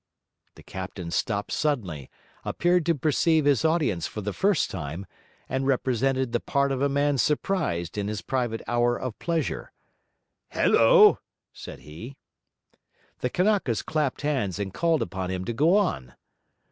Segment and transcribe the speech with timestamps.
[0.55, 2.09] The captain stopped suddenly,
[2.43, 5.05] appeared to perceive his audience for the first time,
[5.47, 9.71] and represented the part of a man surprised in his private hour of pleasure.
[10.49, 11.19] 'Hello!'
[11.53, 12.17] said he.
[13.19, 16.15] The Kanakas clapped hands and called upon him to go on.